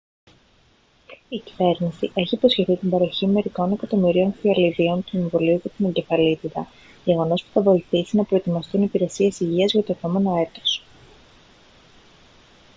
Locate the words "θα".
7.53-7.61